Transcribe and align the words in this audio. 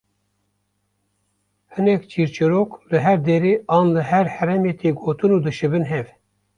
Hinek 1.73 2.01
çîrçîrok 2.11 2.71
li 2.89 2.97
her 3.05 3.19
derê 3.27 3.53
an 3.77 3.87
li 3.95 4.01
her 4.11 4.25
heremê 4.35 4.73
tê 4.79 4.89
gotin 5.01 5.31
û 5.35 5.39
dişibin 5.45 5.85
hev 5.91 6.07